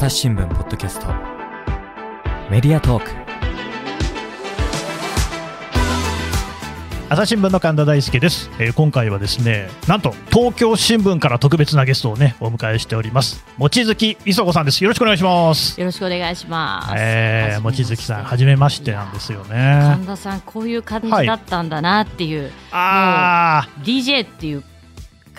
[0.00, 1.08] 朝日新聞ポッドキャスト。
[2.50, 3.10] メディアトーク。
[7.10, 13.44] 朝日新聞の神田大輔です、えー今回はですねなんと東京新聞から特別なゲストをねお迎えしております。
[13.58, 14.82] 望月磯子さんです。
[14.82, 15.78] よろしくお願いします。
[15.78, 16.94] よろしくお願いします。
[16.96, 19.80] えー、望月さんはじめましてなんですよね。
[19.96, 24.64] 神田さんこういう感じだったんだなっていう、あ DJ っていう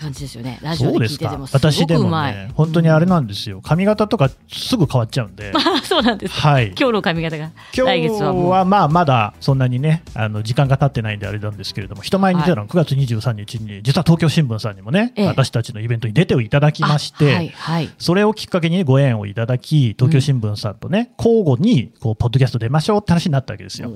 [0.02, 0.60] 感じですよね。
[0.62, 2.34] あラジオそうですかで聞いててもすご私でもくうまい。
[2.34, 6.34] ね本当にあれなんですよ髪型とかすぐ変わっちゃうんで あそうなんです。
[6.40, 17.90] はい今日の髪型が今来日月はまあまだそんなにねあの時間が経ってないんであれなんですけれども人前に出たのは9月23日に実は東京新聞さんにもね、ええ私たちのイベントに出ていただきまして、あはいはい。
[17.98, 23.92] それをきっかけにご縁をいただき東京新聞さんとね、交互にこうポッドキャスト出ましょうって話になったわけですよ。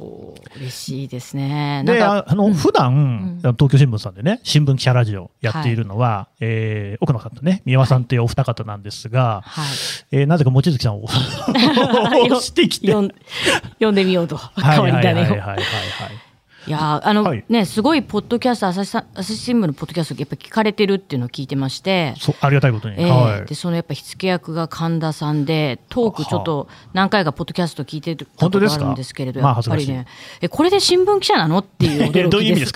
[0.58, 1.84] 嬉しいですね。
[1.85, 9.66] でかああの、うん普段、ん東京新聞さんでね新聞記者ラジオやっているのは、えー奥野さんとね三輪さんというお二方なんですが、はい。
[10.12, 11.05] えーなぜか望月さんを
[12.26, 12.88] 押してきて。
[12.91, 15.32] 読んでみようとはい変わりはいはい種を。
[15.32, 16.24] はいはいはい
[16.68, 17.44] いやーあの、はい。
[17.48, 22.13] ねすごいポッドキャスト朝日朝日新聞のポッドキャストやっぱ聞かれてるっていうのを聞いてまして。
[22.41, 23.46] ありがたいことに、ええはい。
[23.46, 30.07] でそのやっぱ火付け役が神田さんでトークちょっと何回かポッドキャスト聞いてたことがあるんですけれどやっぱりまあね
[30.41, 31.60] えこれで新聞記者なの？
[31.60, 32.74] っていう驚きです。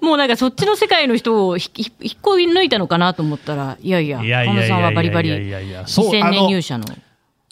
[0.00, 6.84] もうなんかそっちの世界の人をひひ引っこ抜いたのかなと思ったらいやいやいや神田さんはバリバリいやいやいやそう2000あの年入社の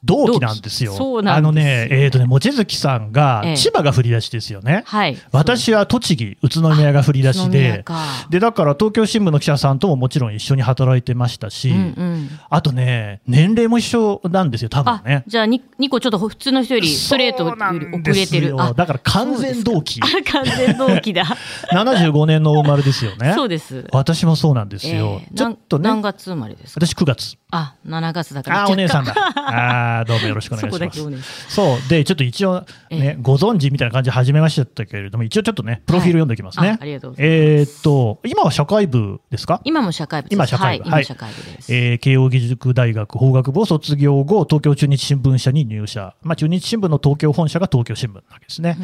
[0.05, 0.93] 同期なんですよ。
[0.93, 4.83] そあのね、えっ、とね、望月さんがええ千葉が振り出しですよね。
[4.87, 15.25] はい私は栃木、宇都宮が振り出しでか、で、だから東京新聞の記者さんとももちろん一緒に働いてましたし、うんうんあとね、年齢も一緒なんですよ、多分あね。
[15.27, 20.01] じゃあ 2, 2個ちょっと普通の人よりストレートより遅れてるあだから完全同期。
[20.01, 21.25] 完全同期だ
[21.73, 23.33] 75年のお生まれですよね。
[23.35, 25.21] そうです私もそうなんですよ。
[25.23, 26.87] ええちょっとね、何月生まれですか？
[26.87, 27.37] 私9月。
[27.53, 29.33] あ7月だからあー、お姉さんだだ。
[29.99, 31.33] あーどうもよろしくお願いします。
[31.49, 31.89] そそう。
[31.89, 36.69] で、ちょっと一応、ね、ご存知みたいな感じで始めましたけれども、一応ちょっとね、プロフィール読んでおきますね。
[36.69, 36.77] はい。
[36.77, 37.37] あありがとうございます。
[37.37, 39.61] えーっと、今は社会部ですか？
[39.65, 40.37] 今も社会部です。
[40.37, 40.85] 今社会部。
[40.85, 40.93] はい。
[40.93, 46.15] はい、今社会部です、えー慶應義塾大学法学部を卒業後、東京中日新聞社に入社。
[46.23, 48.77] まあ、中日新聞の東京本社が東京新聞なわけですね。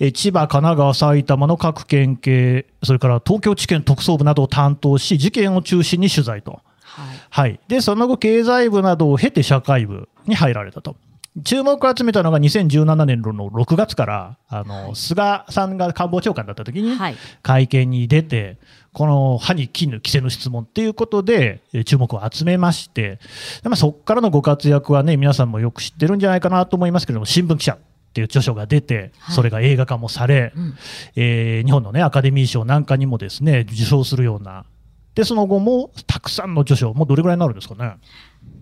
[0.00, 6.60] えー千葉、神奈川、埼玉の各県警、それから東京地検特捜部などを担当し、事件を中心に取材と。
[7.30, 7.50] はい。
[7.50, 10.96] はい、でその後、経済部などを経て社会部に入られたと。
[11.44, 17.16] 注目を集めたのが2017年の6月からあの、菅さんが官房長官だった時に、はい。
[17.42, 18.58] 会見に出て、
[18.92, 23.20] この歯に絹着せぬ質問っていうことで、えー注目を集めまして、
[23.62, 27.78] でまあ、そこからのご活躍はね、皆さんもよく知ってるんじゃないかなと思いますけれども、新聞記者っ
[28.12, 29.34] ていう著書が出て、はい。
[29.36, 30.74] それが映画化もされ、うん。
[31.14, 34.64] えー日本のね、アカデミー賞なんかにもですね、受賞するような、
[35.18, 37.96] で、その後もたくさんの著書、もうどれぐらいになるんですかね？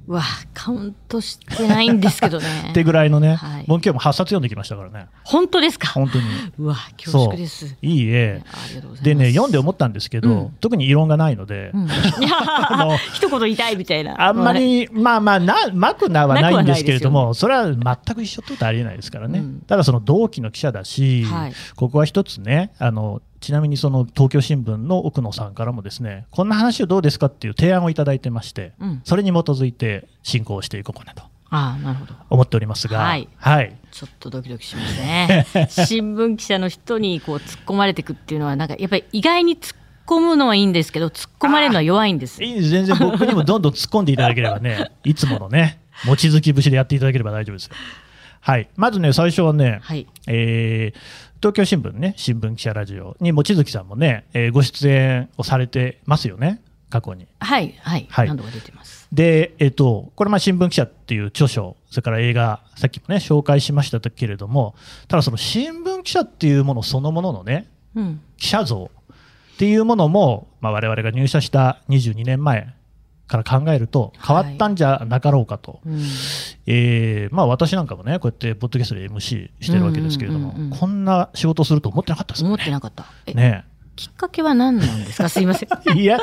[0.09, 0.23] うわ
[0.55, 2.47] カウントしてないんですけどね。
[2.71, 3.65] ってぐらいのね、はい。
[3.67, 5.89] もう今日も8冊読んできましたからね、本当ですか？
[5.89, 6.25] 本当に。
[6.59, 7.77] うわ恐縮です。
[7.83, 8.43] いいえ。
[9.03, 10.51] でね、読んで思ったんですけど、うん。
[10.61, 11.77] 特に異論がないので、う
[13.13, 14.15] 一言言いたいみたいな。
[14.27, 19.41] あんまり、まあまあな、まくなはないんですけれども、それは全く一緒ってことはありえないですからね。
[19.41, 19.61] うん。
[19.67, 21.53] ただその同期の記者だし、はい。
[21.75, 29.01] ここは一つね、あの、ちなみにその東京新聞の奥野さんからもですね、こんな話をどうですかっていう提案をいただいてまして、うん。
[29.05, 32.15] それに基づいて進行していこうかなとああなるほど。
[32.29, 33.29] 思っておりますが、はい。
[33.37, 33.77] はい。
[33.93, 35.47] ちょっとドキドキしますね。
[35.71, 42.43] 新聞記者の人にこう突っ込まれていくっていうのはなんかやっぱり意外に突っ込むのはいいんですけど突っ込まれるのは弱いんです。
[42.43, 42.69] いいです。
[42.69, 47.75] 全然僕にもどんどん突っ込んでいただければね、 いつものね、望月節でやっていただければ大丈夫ですよ。
[48.41, 48.69] はい。
[48.77, 50.07] まずね、最初はね、はい。
[50.27, 57.29] えー東京新聞ね、新聞記者ラジオに望月さんもね、えーご出演をされてますよね、過去に。
[57.41, 58.29] はいはい、はい。
[58.29, 59.07] 何度か出てます。
[59.13, 64.75] で、えっ、と、これ、まあ、新聞記者っていう著書、それから映画、さっきもね、紹介しましたけれども、
[65.09, 68.21] ただその新聞記者っていうものそのもののね、うん。
[68.39, 68.91] 記者像
[69.55, 72.75] っていうものも、まあ、我々が入社した22年前
[73.27, 76.01] から考えると変わったんじゃなかろうかと、うん。
[76.67, 80.79] えーまあ、私なんかもねこうやってポッドキャストで MC してるわけですけれども、うんうんうんうん。
[80.79, 82.55] こんな仕事すると思ってなかったですよね。
[82.55, 83.07] 思ってなかった。
[83.27, 83.65] え、ね。
[83.97, 85.29] きっかけは何なんですか？
[85.31, 85.99] すいません。
[85.99, 86.19] いや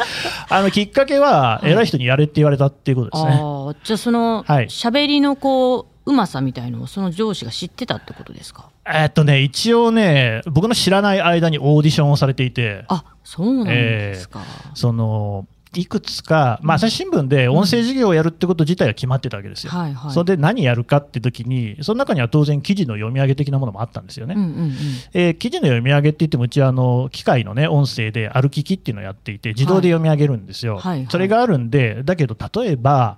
[0.50, 1.72] あのきっかけははい。
[1.72, 3.32] 偉い人にやれって言われたっていうことですね。
[3.42, 4.66] ああじゃあそのはい。
[4.68, 8.70] 喋、りのこううまさみたいのをその上司が知ってたってことですか？
[8.86, 12.86] えーっとね一応ね僕の知らない間にオーディションをされていて。
[12.90, 14.42] あそうなんですか、
[14.76, 19.72] そのいくつか、まあ、朝日新聞で音声事業をやるってこと自体は決まってたわけですよ。
[19.72, 20.12] はいはい。
[20.12, 24.36] それで何やるかって時に、その中には当然、記事の読み上げ的なものもあったんですよね。
[24.36, 24.72] うんうんうん
[25.14, 30.78] えー記事の読み上げって言っても、うちはあの機械の、ね、音声で歩き機っていうのをやっていて、自動で読み上げるんですよ。
[30.78, 30.98] はいはい。
[31.00, 33.18] はいそれがあるんで、だけど例えば、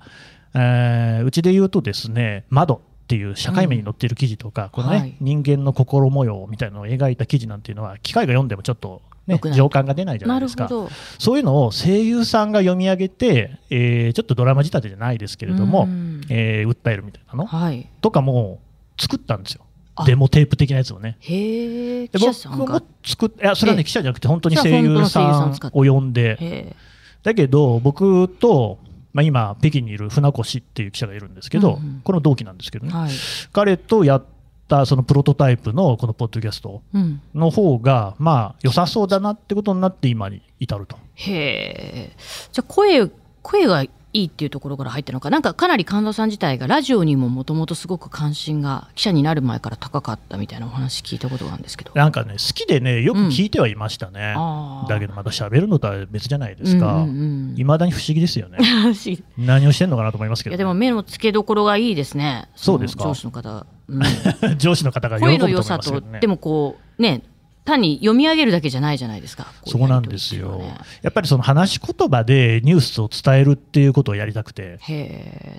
[0.53, 2.75] えーうちで言うとですね、窓
[3.05, 10.69] っていう社会面に載っている記事とか、このね、はい人間の心模様みたいなのを描いた記事なんていうのは、機械が読んでもちょっと、ね情感が出ないじゃなないるですか。
[11.17, 17.45] そういうのを声優さんが読み上げて、えーちょっとドラマ仕立てじゃないですけれども、うんえー訴えるみたいなの？
[17.45, 17.89] はい。
[18.01, 18.59] とかも
[18.99, 20.05] 作ったんですよあ。
[20.05, 21.17] デモテープ的なやつをね。
[21.19, 22.07] へえ。
[22.07, 22.81] で記者さんが僕も。
[23.03, 26.75] 作っいやそれはね、ええ記者じゃなくて、本当に声優ささんを呼んで。
[27.23, 28.77] だけど、僕と、
[29.13, 33.09] まあ、今、北京にいる船越っていう記者がいるんですけど、うんうんこの同期なんですけどね、はい。
[33.51, 34.25] 彼とやっ
[34.67, 37.21] たそのプロトタイプのこのポッドキャストうん。
[37.33, 40.97] の方が、まあ、良さそうだなってことになって、今に至ると。
[41.15, 42.15] へえ。
[42.51, 43.07] じゃあ声、
[43.41, 43.85] 声が
[44.15, 51.91] いいっていうところから入ったのか、なんかかなり神田さん自体がラジオにももともとすごく関心が記者になる前から高かったみたいなお話聞いたことがあるんですけど。
[51.93, 54.33] なんかね、好きでね、よく聞いてはいましたね。
[54.37, 56.93] あーだけど、また喋るのとは別じゃないですか。
[56.93, 58.57] うんうんうんいまだに不思議ですよね。
[59.05, 62.47] い何をしてんのかなと思いますけど、やでも目の付けどころがいいですね。
[62.55, 63.65] そうですかの上司の方。
[63.87, 64.01] うん
[64.57, 66.19] 上司の方が喜ぶ声と思いの良さと、ますけどね。
[66.19, 67.21] でもこうね
[67.65, 69.47] 単に読み上げるだけじゃないじゃないですか。
[69.65, 70.77] そうなんですよね。
[71.01, 74.79] やっぱりその話し言葉でニュースを伝えるっていうことをやりたくて。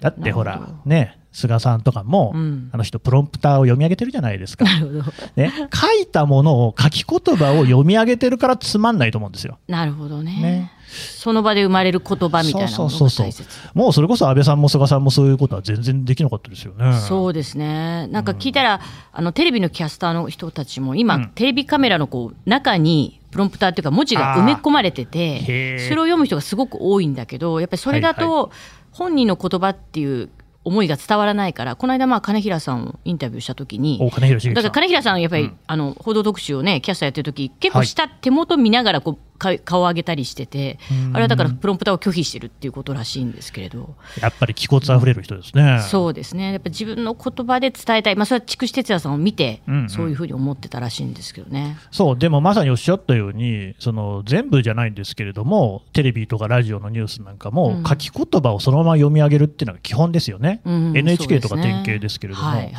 [0.01, 4.65] だってほらね、菅さんとかも、うんあの人、プロンプターを読み上げてるじゃないですか。
[4.71, 5.27] なるほど。
[5.37, 9.59] ね、書いたものを書き言葉を読み上げてるからつまんないと思うんですよ。
[9.69, 13.45] なるほどねねその場で生まれる言葉みたいなものが大切。
[13.75, 16.95] もうそれこそ安倍さんも菅さんもそういうことは全然できなかったですよね。
[16.95, 18.07] そうですね。
[18.09, 18.81] なんか聞いたら、
[19.13, 28.51] あのテレビのキャスターの人たちも今、うんテレビカメラのこう中にプロンプターっていうか文字が埋め込まれてへて、ーそれを読む人がすごく多いんだけど、やっぱりそれだはいと
[28.93, 30.31] 本人の言葉っていう
[30.65, 33.99] 思いが伝わらないから、この間まあ金平さんをインタビューした時に。
[33.99, 41.17] だから金平さんやっぱり、うんあの報道特集をねキャスターやってる時結構下、手元見ながらこうか顔を上げたりしててうん。
[41.17, 43.95] あれはだからプロンプターを拒否してるっていうことらしいんですけれど。
[44.21, 45.81] やっぱり気骨あふれる人ですね。
[45.89, 46.53] そうですね。
[46.53, 48.17] やっぱ自分の言葉で伝えたい。
[48.17, 49.91] まあそれは筑紫哲也さんを見て、うんうん。
[49.91, 51.77] そういうふうに思ってたらしいんですけどね。
[51.91, 57.85] そう、でもまさにおっしゃったように、その全部じゃないんですけれども、テレビとかラジオのニュースなんかも、うん。
[57.85, 60.61] 書き言葉をそのまま読み上げるっていうのが基本ですよね。
[60.65, 62.73] うん NHK とか典型ですけれども、はいはい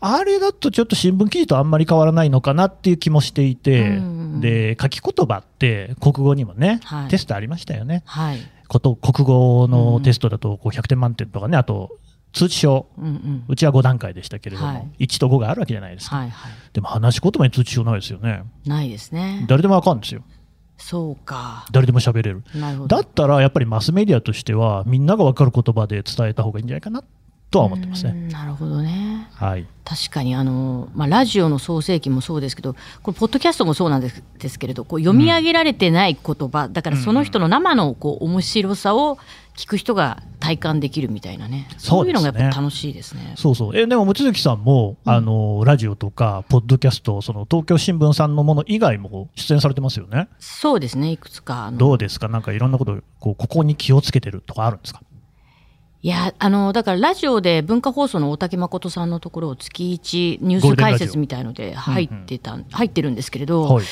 [0.00, 7.08] あれだとちょっと新聞記事とあんまり変わらないのかなっていう気もしていて、うんで書き言葉って国語にもね、はい。
[7.08, 8.02] テストありましたよね。
[8.04, 8.38] はい。
[8.68, 11.96] こと国語のテストだとこう100点満点とかね、あと
[12.32, 13.44] 通知書、うんうん。
[13.48, 15.06] うちは5段階でしたけれども、はい。
[15.06, 16.16] 1と5があるわけじゃないですか。
[16.16, 16.52] はいはい。
[16.74, 18.42] でも話し言葉に通知書ないですよね。
[18.66, 19.46] ないですね。
[19.48, 20.22] 誰でもわかるんですよ。
[20.78, 21.66] そうか。
[21.70, 22.44] 誰でも喋れる。
[22.88, 27.02] だったらやっぱりマスメディアとしては、みんなが分かる言葉で伝えた方がいいんじゃないかな
[27.50, 28.10] とは思ってますね。
[28.10, 29.28] うんなるほどね。
[29.34, 39.18] はい、確かにあの、まあ、ラジオの創世記もそうですけどこれポッドキャストもそうなんですですけれどこう読み上げられてない言葉、だからその人の生のこう面白さを
[39.56, 41.66] 聞く人が体感できるみたいなね。
[41.78, 43.34] そういうのがやっぱ楽しいですね。
[43.36, 43.76] そうそう。
[43.76, 50.28] え、でも、望月さんも、あの、ラジオとか、ポッドキャスト、その、東京新聞さんのもの以外も出演されてますよね。
[50.38, 52.28] そうですねいくつかどうですか？
[52.28, 55.00] なんかいろんなこと、こう、ここに気をつけてるとかあるんですか？
[56.02, 63.84] いやあのだからラジオで文化放送の大竹誠さんのところを月一ニュース解説みたいので入ってた、入ってるんですけれど、はい。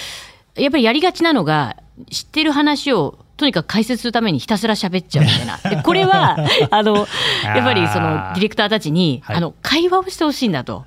[0.56, 1.76] やっぱりやりがちなのが、
[2.10, 5.56] 知ってる話をとにかく解説するためにひたすら喋っちゃうみたいな。
[5.70, 6.36] でこれは、
[6.70, 7.06] あの、
[7.44, 10.84] やっぱりそのディレクターたちに、はいあの、会話をしてほしいんだと。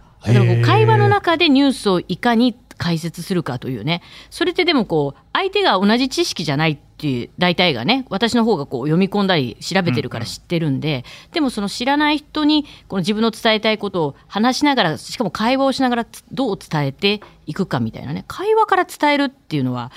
[0.65, 4.01] 会話の中でニュースをいかに解説するかというね。
[4.29, 18.23] それってでもこう、相手が同じ知識じゃないっていう、大体がね、私の方がこう読み込んだり調べてるから知ってるんで、でもその知らない人に、この自分の伝えたいことを話しながら、しかも会話をしながらつどう伝えていくかみたいなね。
[18.27, 19.91] 会話から伝えるっていうのは、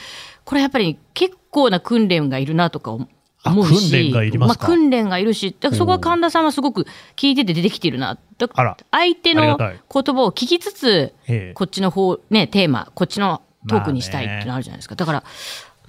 [0.45, 2.97] これやっぱり結構な訓練がいるなとか
[3.45, 4.65] 思うし、訓練がいりますか？
[4.65, 8.19] あ、訓練がいるし、だからそこは神田さんはすごく聞いてて出てきてるな。
[8.39, 8.77] だあら。
[8.91, 9.77] 相手の言
[10.15, 11.53] 葉を聞きつつ、ええ。
[11.55, 14.95] こっちの方、ね、テーマ、こっちのトークにしたいっていうのあるじゃないですか。
[14.95, 15.25] だから、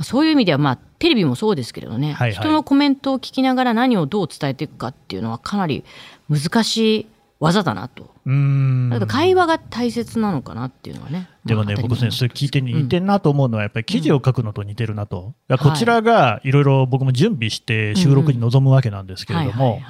[0.01, 2.31] そういう意味では、まあ、テレビもそうですけれどね、はいはい。
[2.33, 5.83] 人のコメントを聞きながら何をどう伝えていくかっていうのはかなり
[6.29, 7.07] 難しい
[7.41, 8.13] 技だなと。
[8.25, 8.89] うーん。
[8.91, 11.27] だ会話が大切なのかなっていうのはね。
[11.43, 15.33] でもね、まあ僕ね、それ聞いて似てんなと思うのは、やっぱり記事を書くのと似てるなと。
[15.47, 19.81] だからはいこちらがいろいろ僕も準備して収録に臨むわけなんですけれども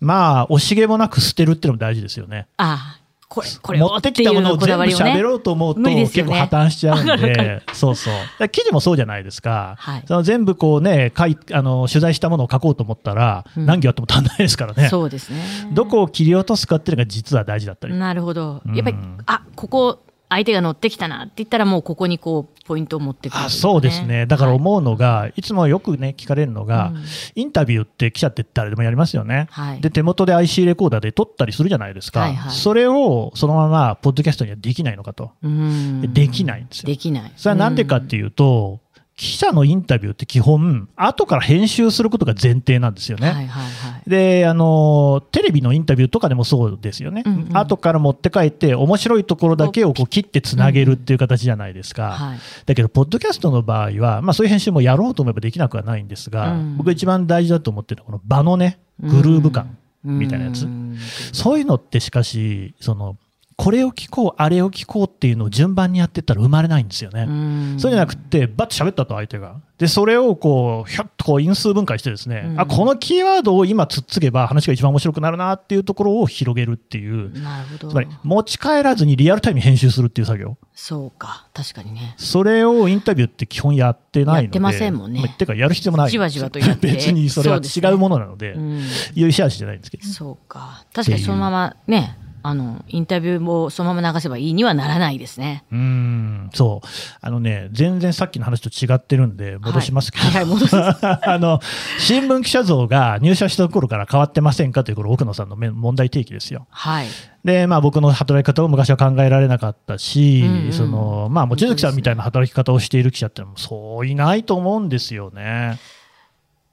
[0.00, 2.46] まあ、惜しげもなく捨てるっていうのも大事ですよね。
[2.58, 3.01] ああ、
[3.32, 8.48] これ、これを持ってきたものを全部喋ろうと思うと、ね結構破綻しちゃうんで、 そうそう。
[8.50, 9.76] 記事もそうじゃないですか。
[9.78, 14.88] はいその全部こうね、書いあの取材したものを書こうと思ったら、うん何行あっても足んないですからね。
[14.90, 15.40] そうですね。
[15.72, 17.94] どこを切り落とすかっていうのが実は大事だったり。
[17.94, 18.70] なるほどう。
[18.70, 19.98] んやっぱり、あここ
[20.32, 27.04] 相手が乗ってきたなって言ったらもうここにこうポイントを持ってくる、あそうですね、だから思うのが、い、つもよくね、聞かれるのが、うん。
[27.34, 29.80] インタビューって記者って誰でもやりますよね、はい。
[29.80, 32.52] で手元で IC レコーダーで撮ったりするじゃないですか、はいはい。
[32.52, 36.12] それをそのままポッドキャストにはできないのかと、うん。
[36.12, 36.86] できないんですよ。
[36.86, 37.32] できない。
[37.36, 38.80] それはなんでかっていうと、
[39.22, 43.28] 記者のインタビューって基本、後から編集することが前提なんですよね。
[43.28, 44.10] はいはいはい。
[44.10, 47.56] であのテレビのインタビューとかでもそうですよね、うんうん。
[47.56, 52.38] 後から持って帰って、面白いところだけをこう切ってつなげるっていう形じゃないですか、はい。
[52.66, 56.76] だけど、ポッドキャストの場合は、まあ、そういう編集もやろうと思えばできなくはないんですが、うん。
[56.78, 60.98] 僕、一番大事だと思ってるのは、この場のね、グルーヴ感みたいなやつ、うん。
[61.32, 63.16] そういうのってしかし、その
[63.56, 67.26] これを聞こう、あれを聞こうっていうのを順番にやってったら生まれないんですよね。
[67.28, 69.56] うんそうじゃなくて、バッと喋ったと相手が。
[69.78, 80.56] で、それをこう、ひょっとこう因数分解してですね、うんあ、このキーワードを今つっつけば話が一番面白くなるなっていうところを広げるっていう、つまり持ち帰らずにリアルタイムに編集するっていう作業。
[80.74, 84.44] そうか確かにねそれをインタビューって基本やってないので。
[84.44, 86.10] やってませんもんねまあてかやる必要もない。
[86.10, 88.80] じわじわとやって別にそれは違うものなので、うん
[89.14, 90.04] 有意思しじゃないんですけど。
[90.04, 96.86] そうか確かにそのままねあのインタビューもそのまま流せばいいにはならないですねうーん、そう。
[97.20, 101.60] あのね、全然さっきの話と違ってるんで、戻しますけど、はいはいはい戻す あの、
[101.98, 106.66] 新聞記者像が入社した頃から変わってませんかという、これ、奥野さんのめ問題提起ですよ。
[106.70, 107.06] はい
[107.44, 115.78] で、まあ、僕の働き方を昔は考えられなかったし、うんうんその、まあ、望月さんみたいな働き方をしている記者ってのも、そういないと思うんですよね。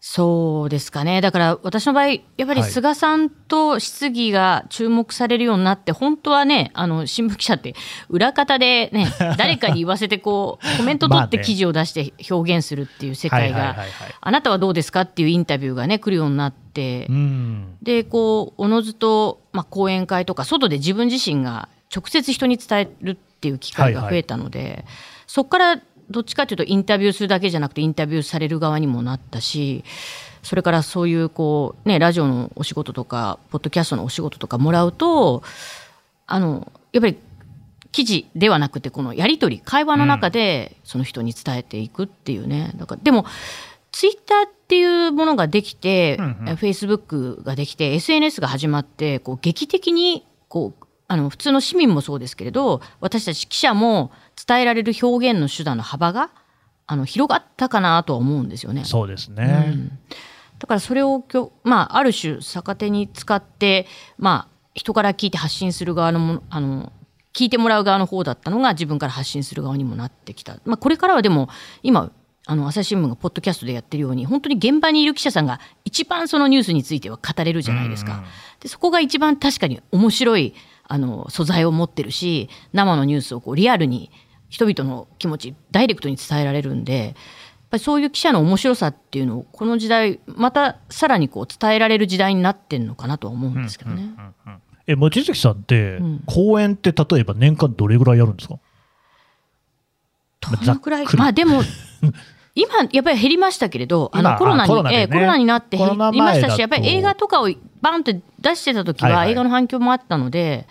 [0.01, 1.19] そうですかね。
[1.19, 2.71] だから私の場合やっぱりはい。
[2.71, 7.75] 菅さんと質疑が注目されるようになって、本当はねあの新聞記者って
[8.07, 14.15] 裏方でね 誰かに言わせてこうコメント取って記事を出して表現するっていう世界がはいはいはいはい。
[14.21, 17.75] あなたはどうですかっていうインタビューがね来るようになって、うん。
[17.81, 24.85] でこうおのずと、まあ、講演会とか外で自分自身が直接人に伝えるっていう機会が増えたので、
[25.27, 29.83] そこからどっちかというとインタビューするだけじゃなくてインタビューされる側にもなったし
[30.43, 35.43] それからそういうこう、ね、ラジオのお仕事とかポッドキャストのお仕事とかもらうと
[36.27, 37.17] あのやっぱり
[37.91, 43.25] 記事ではなくてこのやり取り会話の中でその人に伝えていくっていうね、だからでも
[43.91, 46.55] ツイッターっていうものができて、うんうん。
[46.55, 50.78] フェイスブックができて SNS が始まってこう劇的にこう
[51.09, 54.11] あの普通の市民もそうですけれど私たち記者も
[54.47, 56.29] 伝えられる表現の手段の幅が
[56.85, 58.85] あの広がったかなとは思うんですよね。
[58.85, 59.91] そうですね。
[60.59, 63.87] だからそれをきょ、まあ、ある種逆手に使って、
[64.17, 66.91] まあ、人から聞いて発信する側のものあの
[67.33, 71.49] 聞いてもらう側の方だったのが自分から発信する側にもなってきた、まあ、これからはでも
[71.83, 72.11] 今
[72.45, 78.23] あの朝日新聞がポッドキャストでやってるように本当に現場にいる記者さんが一番そのニュースについては語れるじゃないですか。
[78.59, 80.55] でそこが一番確かに面白い
[80.89, 84.09] あの素材を持ってるし生のニュースをこうリアルに
[84.49, 87.13] 人々の気持ちダイレクトに伝えられるんでやっ
[87.69, 94.09] ぱりそういう記者の面白さっていうのをこの時代またさらにこう伝えられる時代になってんのかなとは思うんですけどね。
[94.87, 96.23] え、望月さんって、うん。
[96.25, 98.57] 講演って例えば年間どれぐらいやるんですか？
[100.65, 101.05] どのくらい？
[101.15, 101.61] まあでも
[102.55, 105.01] 今やっぱり減りましたけれどあ今のコロナにあコロナでね。
[105.01, 107.49] ええコロナになって減りましたしやっぱり映画とかを
[107.81, 109.31] バンって出してた時はいははい。
[109.31, 110.67] 映画の反響もあったので、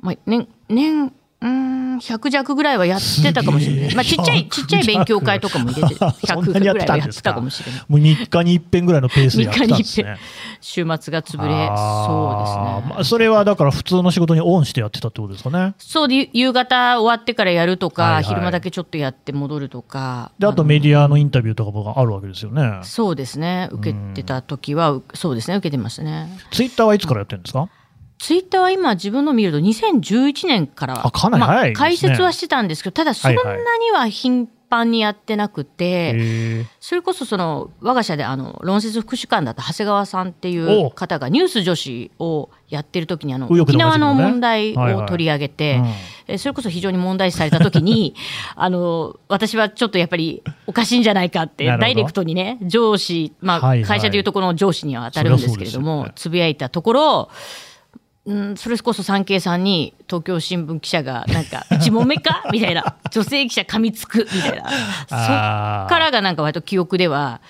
[0.00, 7.80] まあ、年年うーん100弱ぐらいはやってたかもしれない、 まあ、ちっちゃいちっちゃい勉強会とかも入れてそん100なにやってぐらいはやってたかもしれない。
[7.88, 10.18] もう3日に一遍ぐらいのペースでやってたんです3日ね。
[10.60, 12.94] 週末が潰れそうですね。
[12.94, 15.74] まあそれはだから普通の仕事にオンしてやってたってことですかね。
[15.78, 18.24] そうで夕方終わってからやるとか、はいはい。
[18.24, 20.32] 昼間だけちょっとやって戻るとか。
[20.38, 22.80] で、あとのメディアのインタビューとかもあるわけですよね。
[22.82, 23.68] そうですね。
[23.72, 25.56] 受けてた時はうそうですね。
[25.56, 26.28] 受けてましたね。
[26.50, 27.68] ツイッターはいつからやってるんですか？
[28.20, 31.78] ツイッターは今自分の見ると2011年からあかなり早いですね。
[31.80, 36.66] まあ解説はしてたんですけどただそんなはいには頻繁にやってなくて、へー。
[36.80, 40.88] それこそその我が社であの論説副主幹だった長谷川さんっていお。
[40.88, 45.94] う方がニュース女子をやってる時にあの沖縄の問題はいはいを取り上げて、うん。
[46.34, 48.14] えそれこそ非常に問題視された時に
[48.54, 53.88] あの私はちょっとやっぱりおかしいんじゃないかってダイレクトにね上司、まあはいはい。
[53.88, 57.30] 会社でいうとこの上司には当たるんですけれども、つぶやいたところ
[58.30, 62.94] うん、それこそ産経さんに東京新聞記者がなんか「一問目か?」みたいな。
[63.10, 64.70] 女性記者噛みつくみたいな。
[64.70, 67.40] そっからがなんか割と記憶では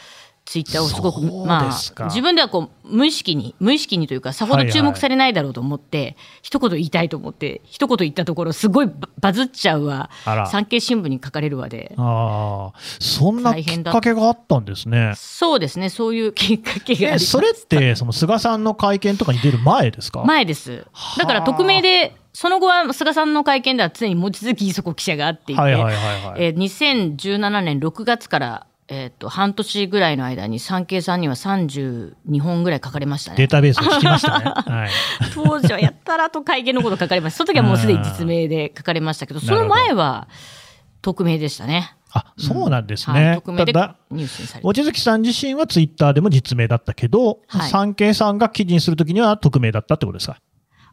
[0.50, 10.10] ツイッターをすごくまあ自分ではこう無意識に無意識にというかさほど注目されないだろうと思って、一言言いたいと思って一言言ったところすごいババズっちゃうわ。
[10.50, 11.94] 産経新聞に書かれるわで。
[11.96, 15.12] ああ、そんなきっかけがあったんですね。
[15.14, 15.88] そうですね。
[15.88, 20.24] そういうきっかけがそれって、その菅さんの会見とかに出る前ですか？
[20.24, 20.84] 前です。
[21.16, 26.44] だから匿名でその後は菅さんの会見では常に望月磯子記者があっていて、はいはいはいはい。
[26.44, 33.36] えー2017年6月から、えー、と半年ぐらいの間に産経さんには32本ぐらい書かれましたね。
[33.36, 34.44] データベースを聞きましたね。
[34.66, 34.90] はい。
[35.32, 37.38] 当時はやったらと会見のこと書かれました。
[37.38, 40.26] その時はもうすでに実名で書かれましたけど、その前は
[41.02, 41.94] 匿名でしたね。
[42.12, 43.34] あ、そうなんですはい、ね。
[43.36, 43.72] 匿名で
[44.10, 44.66] ニュースにされて。
[44.66, 50.38] 望月さん自身はツイッターでも実名だったけど、はい産経さんが記事にするときには匿名だったってことですか？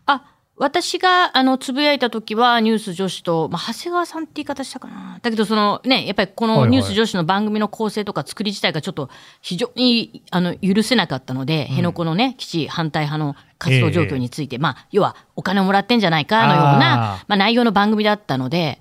[0.06, 0.24] あ
[0.60, 5.20] 私があのつぶやいた時はニュース女子と、まあ、長谷川さんって言い方したかな。
[5.22, 9.10] だけどそのねやっぱりこのニュース女子の番組の構成とか作り自体がちょっと
[9.42, 17.26] 非常にあの許せなかったので、辺野古のね基地反対派の活動状況について、まあ要はお金をもらってんじゃないかのようあなー。
[17.28, 18.80] まあ、内容の番組だったので、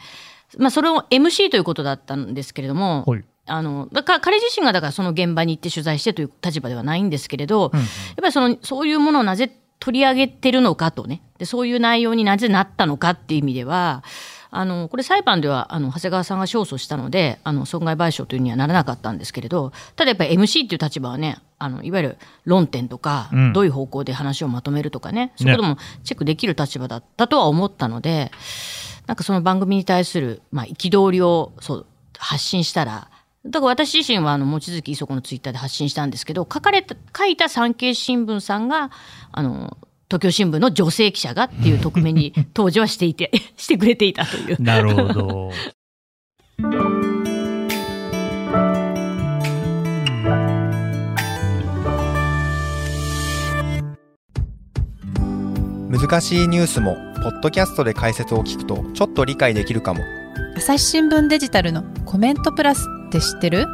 [0.57, 3.25] まあ、それを MC ということだったんですけれども、はい。
[3.49, 7.83] あのだから彼自身がだからその現場に行って取材してという立場ではないんですけれど、やっ
[8.17, 9.53] ぱりそのそういうものをなぜ
[9.87, 11.23] 取り上げてるのかとね。
[11.39, 14.03] でそういう内容になぜなったのかっていう意味では
[14.51, 23.53] あのこれ裁判ではあの長谷川さんが勝訴したのであの損害賠償というにはならなかったんですけれどただやっぱり MC っていう立場はねあのいわゆる論点とか、うん。
[23.53, 25.33] どういう方向で話をまとめるとかね。
[25.37, 28.33] そういうこともチェックできる立場だったとは思ったので
[29.07, 31.87] なんかその番組に対するまあ憤りをそう
[32.19, 33.09] 発信したら
[33.51, 38.91] だから私自身はあの望月磯子のツイッターで発信したんですけど書かれた書いた産経新聞さんが
[39.33, 39.77] あの
[40.09, 44.63] 東京新聞の女性記者がっていう匿名に当時はしていて してくれていたという。
[44.63, 45.51] なるほど。
[55.89, 60.01] 難しいニュースもポッドキャストで解説を聞くとちょっと理解できるかも
[60.57, 63.67] 朝日新聞デジタルのコメントプラスって知ってる？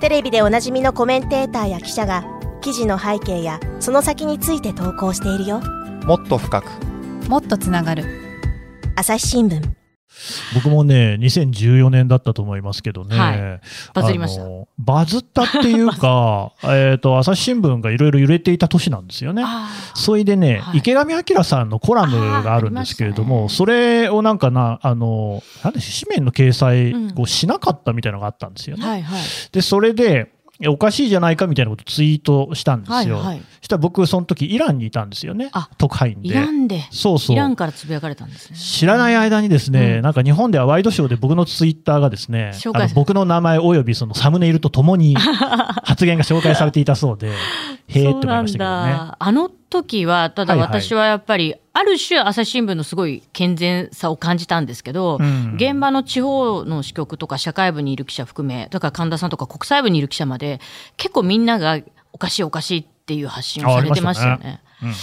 [0.00, 2.24] テレビでおなじみのコメンテーターや記者が
[2.60, 5.60] 記事の背景やその先について投稿しているよ。
[6.04, 6.70] もっと深く。
[7.28, 8.04] もっとつながる。
[8.94, 9.60] 朝日新聞
[10.54, 13.18] 僕もね、2014年だったと思いますけどね。
[13.18, 13.60] はい
[13.94, 14.44] バズりました
[14.78, 19.42] バズったっていうか、 えっと、朝日新聞がいろいろ揺れていた年なんですよね。
[19.44, 29.04] あそれでね、はい池上彰さんのコラムがあるんですけれども、ねそれをなんかな、あの、なんで紙面の掲載うんをしなかったみたいなのがあったんですよね。
[29.52, 30.31] で、それで、
[30.68, 33.16] おかしいじゃないかみたいなことツイートしたんですよ。
[33.16, 35.70] はいはいそしたら僕、その時イランにいたんですよねあ。
[35.78, 36.28] 特派員で。
[36.30, 36.84] イランで？
[36.90, 37.36] そうそう。
[37.36, 38.58] イランからつぶやかれたんですね。
[38.58, 47.30] 知らない間にですね、うんなんか日本ではワイドショーで僕のツイッターがですねあの僕の名前およびそのサムネイルとともに発言が紹介されていたそうで、
[47.86, 48.92] へえって思いましたけどね。
[48.92, 55.54] だあの時はただ私はやっぱり、ある種朝日新聞のすごい健全さを感じたんですけど、うん。
[55.56, 60.60] 現場の地方の支局とか社会部にいる記者含めだから神田さんとか国際部にいる記者まで
[60.98, 61.80] 結構みんなが
[62.12, 64.60] おかしいおかしいっていう発信をされてましたよね。
[64.82, 64.94] うんうん。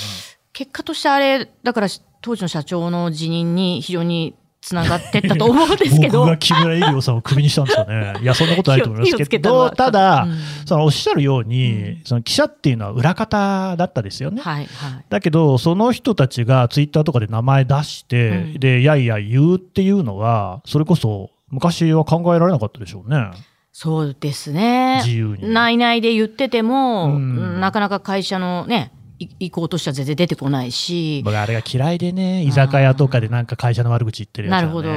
[0.53, 1.87] 結果としてあれだから
[2.21, 6.19] 当時の社長の辞任に非常につながってったと思うんですけど。
[6.19, 8.13] 僕が木村入夫さんをクビにしたんですよね。
[8.21, 14.41] いや、そんなことないと思いますけど、ただ、うんそのおっしゃるように、その記者っていうのは裏方だったですよね。
[14.41, 23.31] はいはいだけど、その人たちがツイッターとかで名前出して、うんで、やいや言うっていうのは、それこそ昔は考えられなかったでしょうね。
[23.71, 25.01] そうですね。
[25.05, 34.67] 自由に内々で言ってても、うんなかなか会社のね、い意向としては全然出てこないし、僕あれが嫌いでね、居酒屋とかでなんか会社の悪口言ってるやつはね。
[34.67, 34.89] なるほど。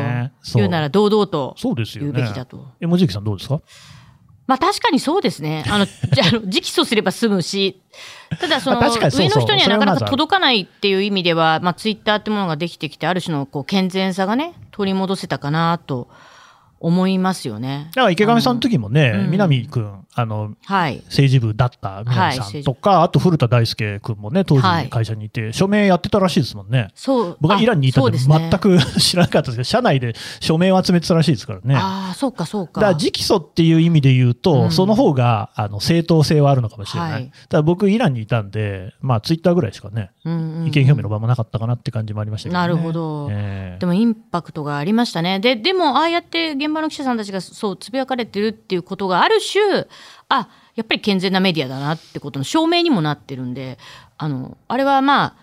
[0.55, 2.13] 言うなら堂々とそうですよね。
[2.13, 2.69] 言うべきだと。
[2.81, 3.61] え、もじきさんどうですか？
[4.47, 5.65] まあ確かにそうですね。
[5.69, 7.81] あの、じゃあ直訴すれば済むし、
[8.41, 16.09] ただその、上の人にはなかなか届かないっていう意味では、まあツイッターってものができてきて、ある種のこう健全さがね、取り戻せたかなと
[16.81, 17.91] 思いますよね。
[17.95, 21.03] だから池上さんの時もね、うん南くん、あの、はい。
[21.07, 26.89] 政治部だった南さはいんとか、あと古田大輔くんもね、当はい時会社にいて、署名やってたらしいですもんね。
[26.95, 27.37] そう。
[27.41, 31.75] 僕はイランにいたんで全く 知らなかったですけど、社内で署名を集めてたらしいですからね。
[31.77, 32.81] ああ、そうかそうか。
[32.81, 37.13] だから直訴っていう意味で言うと、うんその方があの正当性はあるのかもしれない。
[37.13, 42.61] はいただ僕、イランにいたんで、まあ、ツイッターぐらいしかね、うんうんうん意見表明の場もなかったかなって感じもありましたけど、ね。
[42.61, 45.41] なるほどええでもインパクトがありましたね。
[45.41, 49.87] で、でも、ああやって現場の記者さんたちがそうつぶやかれてるっていうことがある種、
[50.29, 53.79] あ、やっぱり健全なメディアだなってことの証明にもなってるんで、
[54.19, 55.35] あの、あれはまあ、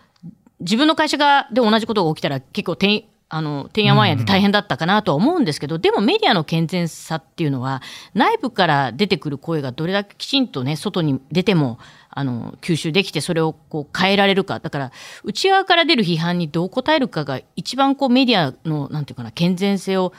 [0.59, 7.81] 自分の会社がで同じことが起きたら結構てん、あの、てんやわんやで大変だったかなとは思うんですけど、でもメディアの健全さっていうのは、
[8.15, 11.77] 内部から出てくる声がどれだけきちんとね、外に出ても、
[12.09, 14.59] あの、吸収できて、それをこう変えられるか。
[14.59, 14.91] だから、
[15.23, 20.11] 内側から出る批判にどう答えるかが、一番こうメディアの、なんていうかな、健全性を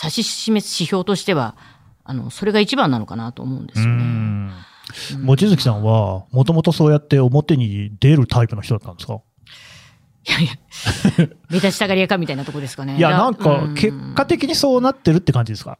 [0.00, 1.56] 指し示す指標としては、
[2.04, 4.02] あの、それが一番なのかなと思うんですようね。
[4.02, 4.52] ん
[5.24, 9.20] 望月さんは、もともとそうやって表に出るタイプの人だったんですか？
[10.24, 10.52] いやいや、
[11.50, 12.96] 目立ちたがり屋かみたいなとこですかね。
[12.98, 15.78] いや、なんかう、結果的にそうなってるって感じですか？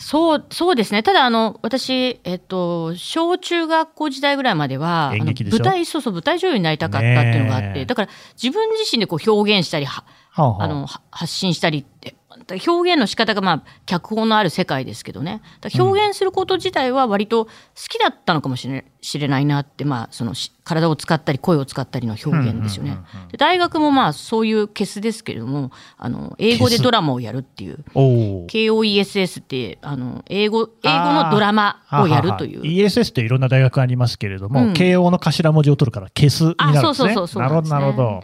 [0.00, 1.02] そう、そうですね。
[1.02, 8.08] ただ、あの、私、えっと、小中学校時代ぐらいまでは、で舞台、そうそう、舞台女優になりたかったっていうのがあって、だから、
[8.40, 12.14] 自分自身でこう表現したり、ははあはああの、は発信したりって、
[12.54, 15.42] 表現の仕方が、まあ、脚本のある世界ですけどね。
[15.78, 17.50] 表現すること自体は割と好
[17.88, 22.98] きだったのかもしれ知れないなって、まあ、その、し体を使ったり、声を使ったりの表現ですよね。
[23.30, 27.84] で大学もまあ、そういうケスですけれども、あの、英語でドラマをやるっていう。
[27.94, 32.60] KOESS ってあの英語英語のドラマをやるという。
[32.60, 36.90] ははは ESS っていろんな大学ありますけれども、うん慶応の頭文字を取るから消すになるんですね。
[36.90, 38.22] あそうそうそうそうなるほど、なるほど。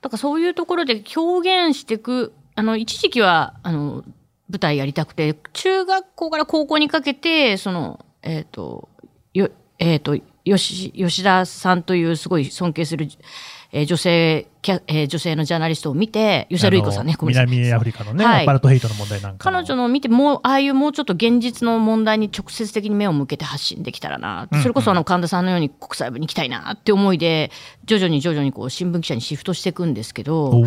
[0.00, 4.04] だからそういうところで表現していくあの一時期はあの
[4.48, 8.88] 舞台やりたくて中学校から高校にかけてそのえっ、と
[9.34, 13.08] よえっ、と吉吉田さんというすごい尊敬する、
[13.72, 18.42] えー女性キャ、えー女性のジャーナリストを見て吉田類子さんね南アフリカのね、はい。
[18.42, 19.58] アパルトヘイトの問題なんかの。
[19.58, 27.50] 彼女の見てもうああいうもうちょっと現実の問題に直接的に目を向けて発信できたらな、それこそあの神田さんのように国際部に行きたいなって思いで
[27.84, 30.62] 徐々に徐々にこう新聞記者にシフトしていくんですけど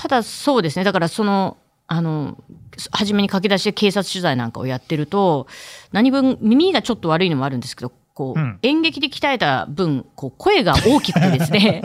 [0.00, 2.38] ただそうですねだからそのあの
[2.92, 5.46] 初めに駆け出して警察取材なんかをやってると
[5.92, 11.82] 何分耳がちょっと悪いのもあるんですけどこう、うん演劇で鍛えた分こう声が大きくてですね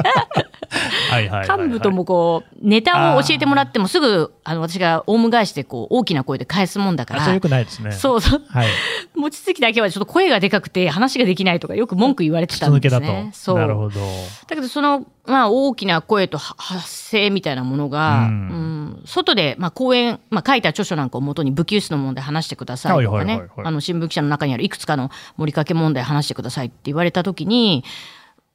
[1.47, 7.91] 幹部ともこうネタを教えてもらってもすぐあの私がオウム返しでこう大きな声で返すもんだからあそれよくないですね。
[7.91, 8.43] そうそう。
[8.47, 8.67] はい。
[9.15, 13.13] 望月だけはちょっと声がでかくて話ができないとかよく文句言われてたんです筒抜けだと。
[13.13, 13.31] ね。
[13.33, 13.57] そう。
[13.57, 13.99] なるほど。
[14.47, 18.75] だけどその、まあ大きな声とは発声みたいなものが、ううん。
[18.85, 23.43] ん外で、まあ講演、まあ書いた著書なんかをもとに武器輸出の問題話してくださいとかね。
[23.57, 27.83] あの新聞記者の中にあるいくつかの盛りかけ問題話してくださいって言われたときに、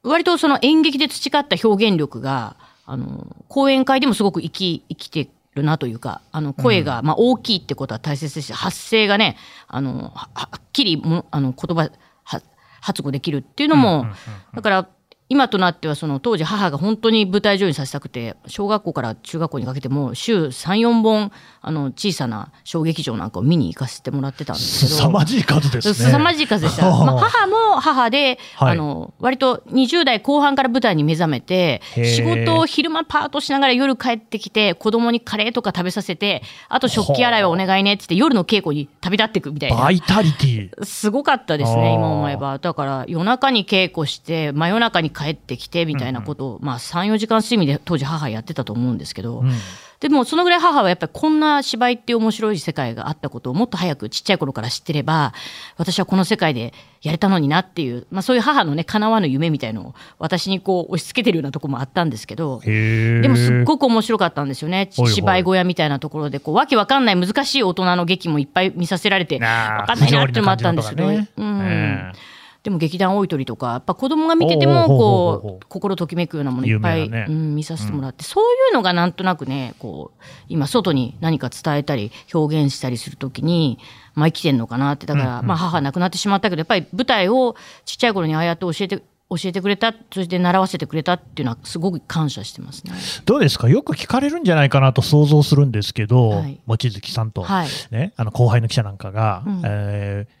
[0.03, 2.55] 割とその演劇で培った表現力が、
[2.85, 11.91] あの、講演会でもすごく生き、生きてるなというか、あの、声が、まあ大きいってことは大切ですし、発声がね、あの、ははっきりも、あの、言葉、
[12.23, 12.41] は
[12.81, 14.07] 発語できるっていうのも、
[14.55, 14.87] だから、
[15.31, 25.93] 今となってはその当時母が本当に舞台上にさせたくて小学校から中学校にかけても週34本あの小さな小劇場なんかを見に行かせてもらってたんですけど凄まじい数ですね。
[25.93, 26.83] 凄まじい数でした。
[27.05, 39.91] まあ、母も母で、はいあの、割と20代後半から舞台に目覚めて、仕事を昼間パートしながら夜帰ってきて、子供にカレーとか食べさせて、あと食器洗いはお願いねって言って、夜の稽古に旅立っていくみたいなバ。
[39.91, 40.85] イタリティ。
[40.85, 42.57] すごかったですね、今思えば。
[42.57, 49.51] だから、夜中に稽古して、真夜中に帰ってきて、みたいなことを、まあ、3、4時間睡眠で当時母やってたと思うんですけど、うん。
[49.99, 55.31] でも、そのぐらい母はやっぱりこんな芝居っていう面白い世界があったことをもっと早くちっちゃい頃から知ってれば、
[55.77, 62.61] 私はこの世界でやれたのになっていう、まあそういう母のね、叶わぬ夢みたいのを私にこう押し付けてるようなとこもあったんですけど。
[62.65, 64.89] でもすっごく面白かったんですよね。
[64.91, 71.45] 芝居小屋みたいなところで、こう、わけわかんない難しい大人の劇もいっぱい見させられて、わかんないなっていうのもあったんですけど、不条理な感じのとかね。
[71.45, 71.61] うん。
[71.61, 77.25] ええでも劇団大いとりとか、やっぱ子供が見てても、こう、心ときめくようなものいっぱい、ね。
[77.27, 83.79] うん、見させてもらって、そういうのがなんとなくね、こう、今外に何か伝えたり、表現したりするときに、
[84.13, 92.91] まあ生きてんのかなって、だから、まあ母亡くなってしまったけど、やっぱり舞台をちっちゃい頃にああやって教えて、教えてくれた、そして習わせてくれたっていうのはすごく感謝してますね。
[93.25, 93.69] どうですか？
[93.69, 96.59] よく聞かれるんじゃないかなと想像するんですけど、はい。
[96.67, 97.67] 望月さんと、はい。
[97.89, 99.61] ね、あの後輩の記者なんかが、うん。
[99.65, 100.40] えー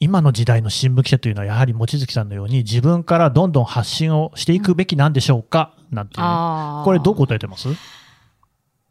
[0.00, 6.84] 今の時代の新聞記者というのはやはり望月さんのように自分からどんどん発信をしていくべきなんでしょうか、なんていうね。
[6.84, 7.68] これどう答えてます？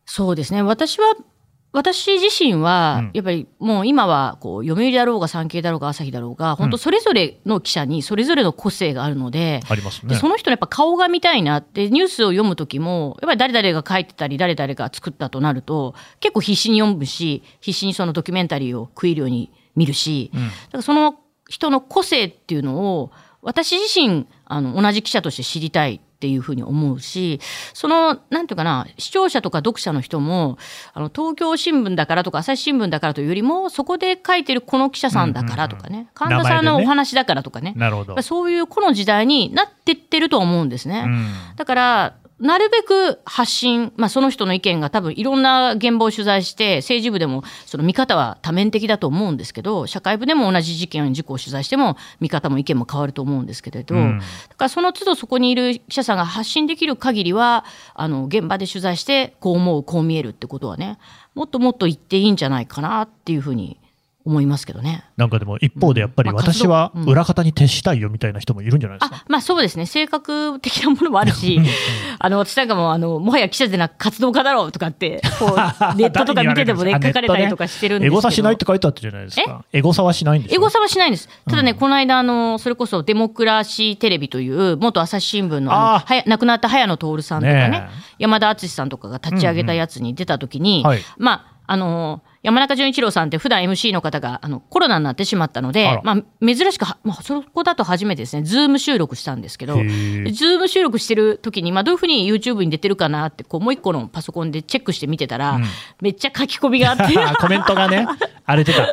[0.06, 0.62] そうですね。
[0.62, 1.15] 私は、
[1.74, 9.62] 私自身はうん、やっぱりもう今は、こう、読売だろうが産経だろうが朝日だろうが、本当それぞれの記者にそれぞれの個性があるので、
[10.20, 20.42] その人のやっぱ顔が見たいなって、ニュースを読むときも、やっぱり誰々が書いてたり、誰々が作ったとなると、結構必死に読むし、必死にそのドキュメンタリーを食い入るように見るし、うん。
[20.42, 21.16] だからその
[21.48, 23.12] 人の個性っていうのを
[23.42, 27.40] 私自身あの同じ記者として知りたいっていうふうに思うし
[27.74, 30.58] そのなんていうかな視聴者とか読者の人も
[30.94, 36.86] あの東京新聞だからとか朝日新聞だからというよりもそこで書いてるこの記者さんだからとかね、神田さんの名前でね。
[36.86, 37.74] お話だからとかね。
[37.78, 38.20] なるほど。
[38.24, 41.04] そういうこの時代になってってるとは思うんですね。
[41.06, 41.28] うん。
[41.56, 54.19] だから、なるべく発信、まあ、その人の意見が多分いろんな現場を取材して、政治部でもその見方は多面的だと思うんですけど、社会部でも同じ事件、事故を取材しても、見方も意見も変わると思うんですけれど、うん。
[54.19, 61.00] だからその都度そこにいる記者さんが発信できる限りは、あの、現場で取材して、こう思う、こう見えるってことはね、
[61.34, 63.80] もっともっと言っていいんじゃないかなっていうふうに
[64.28, 65.06] 思いますけどね。
[65.16, 67.04] なんかでも一方でやっぱり私はうん。
[67.06, 69.18] 裏方に徹したいよみたいな人もいるんじゃないですか。
[69.18, 71.60] あまあそうですね、性格的なものもあるし、
[72.20, 75.50] あの私なんかもあのもはや記者でなく活動家だろうとかって、こう
[75.98, 78.13] ネットとか見ててもね、書かれたりとかしてるんですけど。
[78.13, 79.63] エゴサしないって書いてあったじゃないですか。
[79.72, 81.30] エゴサはしないんですエゴサはしないんです。
[81.50, 88.08] ただね、この間、あの、それこそデモクラシーテレビという、元朝日新聞のあの亡くなった早野徹さんとかね、ねえ。
[88.20, 91.00] 山田敦さんとかが立ち上げたやつに出た時に、はい。
[91.18, 105.60] まあ、あの、山中淳一郎さんって普段 MC の方があのコロナになってしまったのあでら、まあ、珍しくは、まあ、そこだと初めてですね、 Zoom 収録したんですけど、ズーム収録してる時に、まあ、どういうふうに YouTube に出てるかなって、こう、もう一個のパソコンでチェックして見てたら、
[106.00, 107.04] めっちゃ書き込みがあって、
[107.38, 108.08] コメントがね、
[108.48, 108.88] 荒れてた。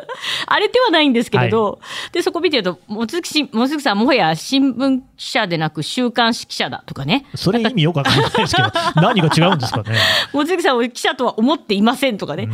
[0.47, 1.79] 荒れてはないんですけれど、
[2.11, 8.69] でそこ見てると、望月し望月さん、もはや新聞記者でなく週刊誌記者だとかね、それ意味よくわかんないですけど、
[9.01, 9.97] 何が違うんですかね。
[10.33, 12.49] 望月さんを記者とは思っていませんとかね、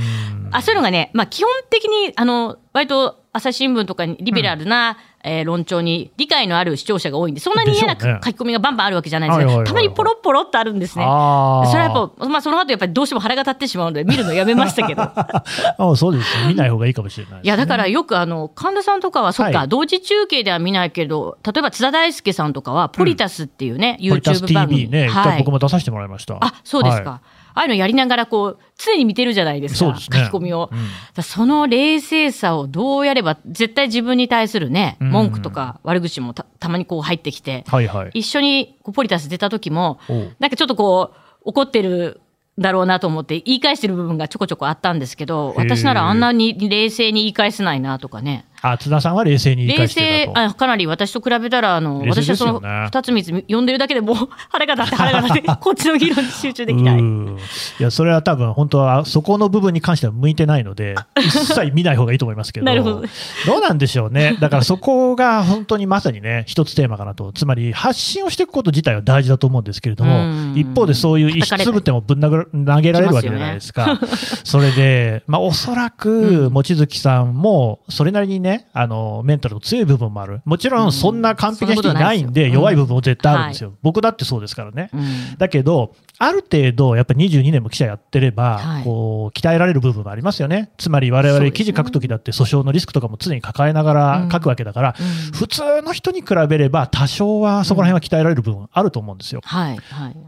[0.51, 11.05] あそういうのがね、まあ、基本的にあの割と朝日新聞とかにリベラルな、えー論調に理解のある視聴者が多いんで、そんなに嫌なね書き込みがバンバンあるわけじゃないんですけど、たまにポロッポロってあるんですね。
[11.05, 15.03] それはやっぱ、まあ、その後やっぱりどうしても腹が立ってしまうので、見るのやめましたけど。
[15.05, 16.47] あそうですね。
[16.49, 19.67] 見ない方がいいかもしれないね、いやだからよくあの神田さんとかはそっか、はい。
[19.69, 24.89] 同時中継では見ないけど例えば津田大介さんとかはポリタスっていうね、ポリタス YouTube 番組。
[24.89, 25.37] ね、はい。
[25.39, 26.37] 僕も出させてもらいました。
[26.41, 27.21] あそうですか、は
[27.53, 29.93] ああいうのやりながらこう常に見てるじゃないですか。
[29.93, 29.99] ね。
[29.99, 30.69] 書き込みを、
[31.17, 31.23] うん。
[31.23, 35.09] その冷静さをどうやれば絶対自分に対するねうん。
[35.11, 38.11] 文句とか悪口もたたまにこう入ってきて、はいはい。
[38.13, 39.99] 一緒にポリタス出た時も
[40.39, 42.21] なんかちょっとこう怒ってる
[42.59, 50.31] だろうなと思って言い返してる部分がちょこちょこあったんですけど私ならあんなに冷静に言い返せないなとかねあ、津田さんは冷静に冷静。
[50.33, 54.15] あかなり私と比べたらあの冷静私はそのですよね2つ3つ読んでるだけでもう
[54.49, 63.01] 腹が立って腹が立って こっちの議論に集中できないいや、それは多分、本当はそこの部分に関しては向いてないので、一切見ない方がいいと思いますけど、 なるほど
[63.45, 64.37] どうなんでしょうね。
[64.39, 67.31] だからそこが本当にまさにね、一つテーマかなと。
[67.33, 73.99] つまり、発信をしていくこと自体は大事だと思うんですけれどもうん、一方でそういう一つぶてもぶん投げ投げられるわけじゃないですか。
[74.43, 80.41] それで、まあ、おそらく、望月さんも、それなりにね、あの、メンタルの強い部分もある。
[80.45, 83.73] もちろん、そんな完璧な人いないんで、うん弱い部分も絶対あるんですよ。
[83.81, 84.89] 僕だってそうですからね。
[84.93, 85.37] うん。
[85.37, 88.83] だけど、ある程度、やっぱり22年も記者やってれば、はい。
[88.83, 90.71] こう、鍛えられる部分もありますよね。
[90.77, 95.31] つまり我々記事書くときだって訴訟のリスクとかも常に抱えながら書くわけだから、うん。
[95.33, 99.41] 普通の人に比べれば多少はそこら辺は鍛えられる部分あると思うんですよ。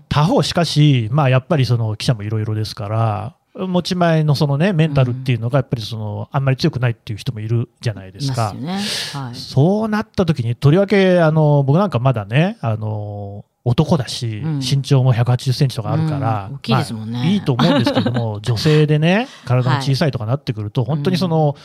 [0.09, 8.45] 他方、しかし、まあやっぱりその記者もいろいろですから、持ち前のそのね、メンタルっていうのがやっぱりその、あんまり強くないっていう人もいるじゃないでいすか。
[8.45, 9.25] ますよね。
[9.25, 9.35] はい。
[9.35, 14.59] そうなった時に、とりわけ、あの、僕なんかまだね、あの、男だし、うん。
[14.59, 17.17] 身長も180センチとかあるから、いですもんね。
[17.17, 21.55] まあいいと思うんですけども、 女性でね、体の小さいとかなってくると、本当にその、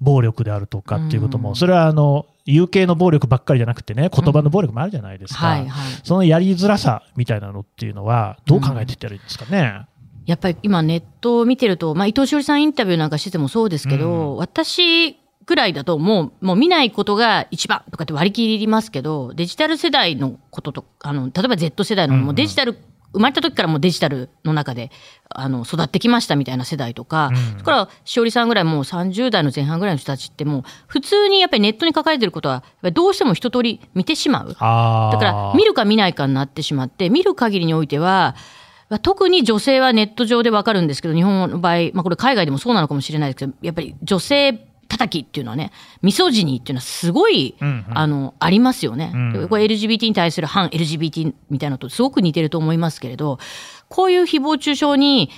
[0.00, 1.56] 暴力であるとかっていうことも、うん。
[1.56, 5.46] それはあの、有形の暴力ばっかりじゃなくてね、言葉の暴力もあるじゃないですか。
[5.46, 5.70] はいはい。
[6.02, 9.86] そのやりづらさみたいなのっていうのは、どう考えていったらいいんですかね？
[10.26, 22.26] やっぱり今ネットを見てると、まあ、伊藤詩織さんインタビューなんかしててもそうですけど、私ぐらいだともうもう見ないことが一番とかって割り切りますけどデジタル世代のこととあの例えば Z 世代のうんうん。
[22.26, 22.78] もうデジタル、
[23.12, 24.90] 生まれた時からもうデジタルの中で
[25.28, 27.36] あの育ってきましたみたいな世代とか、うん。
[27.36, 34.56] それからしおりさんぐらいもう30代の前半ぐらいの人たちってもう普通にやっぱりネットに書かれてることはどうしても一通り見てしまう。
[34.58, 38.34] あだから見るか見ないかになってしまって見る限りにおいてはまあ
[38.98, 44.52] 特に女性はネット上でわかるんですけど日本の場合、まあ、これ海外でもそうなのかもしれないですけどやっぱり女性
[44.88, 47.98] 叩きっていうのはねミソジニーっていうのはすごい、うんうん。
[47.98, 49.48] あのありますよね、うん。
[49.48, 53.38] これ LGBT に対する反 LGBT みたいなのとすごく似てると思いますけれど
[53.88, 55.30] こういう誹謗中傷に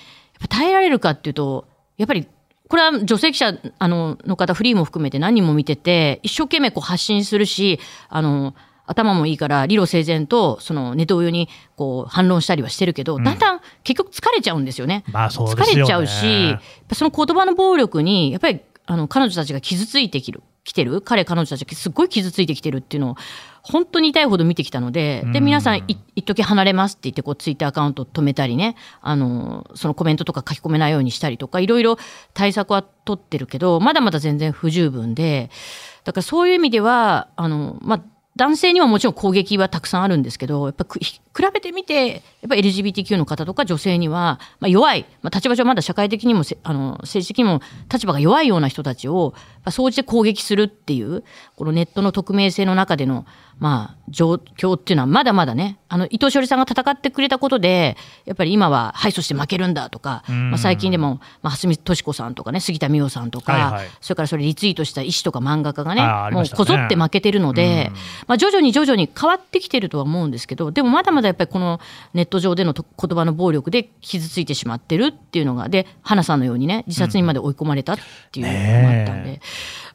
[0.48, 2.28] 耐えられるかっていうとやっぱり
[2.68, 8.54] これは女性記者あのの方フリーも含めて何人も見てて一生懸命こう発信するしあの
[8.86, 15.04] 頭もいいから理路整然とそのネトウヨにこう反論したりはしてるけど、だんだん結局疲れちゃうんですよね。
[15.12, 15.72] まあそうですよね。
[15.72, 16.56] 疲れちゃうし
[16.92, 23.16] その言葉の暴力にやっぱりあの彼女たちが傷ついてきる来てる彼彼女たちがすっごい傷ついてきてるっていうのを
[23.62, 31.98] 本当に痛いほど見てきたのでで皆さんい一時離れますって言ってこうツイッターアカウント止めたりねあのそのコメントとか書き込めないようにしたりとかいろいろ
[32.34, 35.50] 対策は取ってるけどまだまだ全然不十分で
[36.04, 38.02] だからそういう意味ではあの、まあ、
[38.36, 41.18] 男性にはもちろん攻撃はたくさんあるんですけどやっぱく比
[41.52, 51.24] べてみてやっぱ LGBTQ の方とか女性には、まあ、弱い、まあ、立場上まだ社会的にもあの政治的にも立場が弱いような人たちを、まあ、総じて攻撃するっていう
[51.56, 53.24] このネットの匿名性の中での、
[53.58, 63.88] まあ、状況っていうのはまだまだねあの伊藤詩織さんが戦ってくれたことでやっぱり今は敗訴して負けるんだとか、まあ、最近でも、まあ、蓮見敏子さんとかね杉田美桜さんとか、はいはい。
[64.00, 66.02] それからそれリツイートした医師とか漫画家がね
[66.34, 67.92] もうこぞって負けてるので、
[68.26, 71.80] まあ、徐々に徐々に変わってきてるとは思うんですけどでもまだまだやっぱりこの
[72.14, 77.98] ネット上でのと言葉の暴力で傷ついてしまってるっていうのがで花さんのようにね自殺にまで追い込まれたっ
[78.32, 79.40] ていうのがあったんで、ね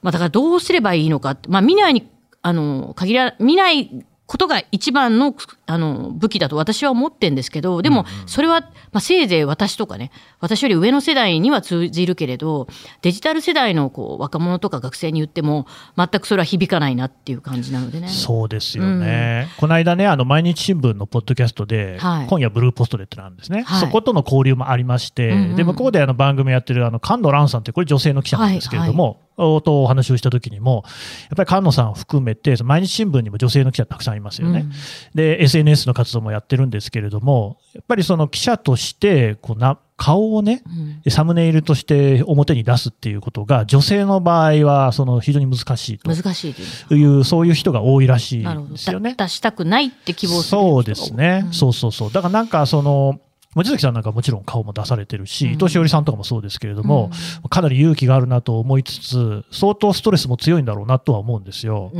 [0.01, 2.09] まあ、だからどうすればいいのかまあ、見ないに
[2.41, 5.35] あの限ら見ないことが一番の
[5.71, 12.67] あの武器だと私は思ってるんですけどでもそれは、まあ、せいぜい私とかね私より上の世代には通じるけれど
[13.01, 18.07] デジタル世代のこう若者とか学生に言っても全くそれは響かないなっていう感じなのでね。
[18.07, 22.27] そうですよね、この間ね、あの毎日新聞のポッドキャストで、はい。
[22.27, 23.79] 今夜ブルーポストでってなんですね、はい。
[23.79, 25.55] そことの交流もありまして、うんうん。
[25.55, 30.83] で向こうであの番組やってるあの菅野蘭さんって、これ、女性の記者なんですけれども、おとお話をした時にも、
[31.29, 34.61] やっぱり菅野さんを含めて、毎日新聞にも女性の記者たくさんいますよね。
[34.61, 34.71] うん。
[35.15, 40.63] で SNS の活動もやってるんですけれども、やっぱりその記者としてこうな顔をね、
[41.05, 41.11] うん。
[41.11, 46.09] サムネイルとして表に出すっていうことが、女性の場合はその非常に難しいと。
[46.09, 46.53] 難しい
[46.87, 47.23] という。
[47.23, 49.13] そういう人が多いらしいですよね。
[49.15, 51.53] だ出したくないって希望するそうですね、うん。
[51.53, 53.19] そうそうそう、だからなんかその、
[53.53, 55.51] 望月さんなんかもちろん顔も出されてるし、うん。
[55.53, 57.11] 伊藤詩織さんとかもそうですけれども、
[57.49, 61.91] かなり勇気があるなと思いつつ、相当ストレスも強いんだろうなとは思うんですよ。
[61.93, 61.99] こ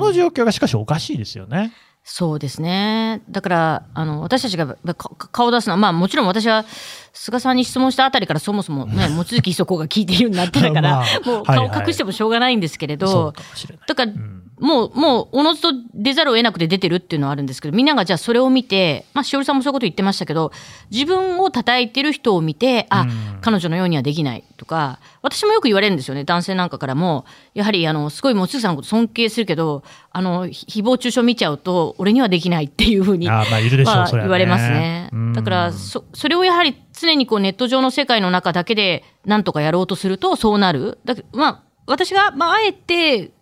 [0.00, 1.72] の状況がしかしおかしいですよね。
[2.06, 3.22] そうですね。
[3.30, 4.94] だから、あの、私たちがか
[5.32, 6.66] 顔を出すのは、まあもちろん私は、
[7.14, 13.86] 菅さんに質問したあたりからそもそもね、望月磯子が聞いているようになってたから、 まあもう顔はいはい隠してもしょうがないんですけれど、そうかもしれない。
[13.88, 20.52] だから、うんもう、もう、おのずと出ざるを得なくて出てるっていうのはあるんですけど、みんながじゃあそれを見て、まあ、しおりさんもそういうこと言ってましたけど、
[20.90, 35.32] 自分を叩いてる人を見て、あ、うん彼女のようにはできないとか、私もよく言われるんですよね、男性なんかからも、やはり、あの、すごい、もつさんのこと尊敬するけど、あの、ひ誹謗中傷見ちゃうと、俺にはできないっていうふうに、あーまあいるでしょう言われますねうん。
[35.34, 40.98] だから、そ、それをやはり常にこうネット上の世界の中だけで、なんとかやろうとすると、そうなる。
[41.04, 43.32] だまあ、私が、まあ、あえて、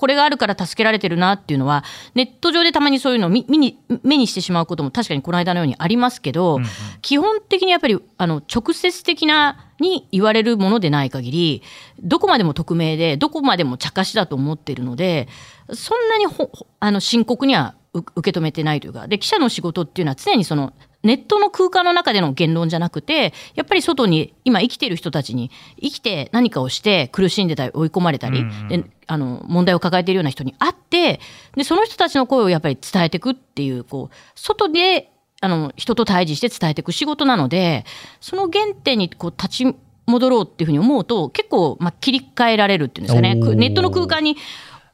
[0.00, 1.84] これがあるから助けられてるなっていうのは、
[2.14, 6.58] ネット上でたまにそういうのを見見に目にしてしまうことも確かにこの間のようにありますけど、
[7.02, 11.62] 基本的にやっぱりあの直接的なに言われるものでない限り、
[12.02, 15.28] どこまでも匿名で、どこまでも茶化しだと思っているので、
[15.70, 31.20] そんなにほほあの深刻にはう受け止めてないというか、で記者の仕事っていうのは常にそのネットの空間の中での言論じゃなくて、やっぱり外に今生きている人たちに生きて何かをして苦しんでたり追い込まれたり、であの問題を抱えているような人に会って
[31.56, 35.10] でその人たちの声をやっぱり伝えていくっていうこう外で
[35.40, 37.84] あの人と対峙して伝えていく仕事なので
[38.20, 43.34] その原点にこう立ち戻ろうっていうふうに思うと結構、まあ、切り替えられるっていうんですかね。
[43.34, 44.36] ネットの空間に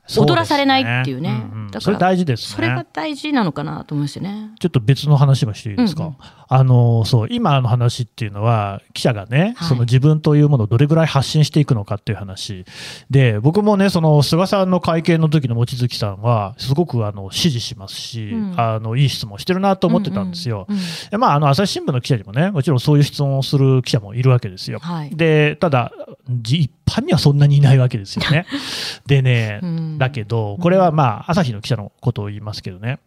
[0.09, 1.31] 踊らされないっていうね。
[1.31, 1.67] そうですねうんうん。
[1.67, 2.57] だからそれ大事ですね。
[2.57, 4.51] それが大事なのかなと思いますよね。
[4.59, 6.09] ちょっと別の話もしていいですか、うん。
[6.11, 6.17] うん
[6.49, 9.69] あのそう今の話っていうのは、記者がね、はい。
[9.69, 12.65] その自分というものをどれぐらい発信していくのかっていう話
[13.11, 18.55] で、僕もね、その菅さんの会見の時の望月さんは、すごくあの支持しますし、うん。
[18.57, 20.67] あのいい質問してるなと思ってたんですよ。
[20.69, 24.79] うんうんでまあ、あの朝日新聞の記者にもね、もちろんそういう質問をする記者もいるわけですよ。
[24.79, 25.11] はい。
[25.17, 25.93] でただ、
[26.29, 28.47] じ一般にはそんなにいないわけですよね。
[29.07, 32.99] でね、うんだけど、これはまあ、朝日の記者のことを言いますけどね、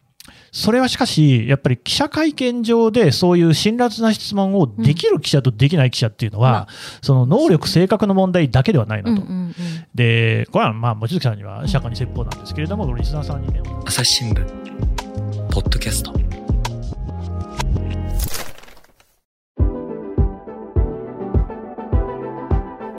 [0.51, 6.67] それはしかし、やっぱり記者会見上でそういう辛辣な質問をできる記者とできない記者っていうのは、まあ
[7.01, 9.21] その能力、性格の問題だけではないなと。
[9.21, 9.55] うんうんうん
[9.93, 14.45] で、これはまあ、望月さんには釈迦に説法なんですけれども、リスナーさんにね、朝日新聞
[15.51, 16.13] ポッドキャスト。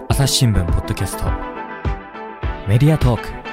[0.09, 1.25] 朝日新聞ポッドキャスト。
[2.69, 3.50] メディアトーク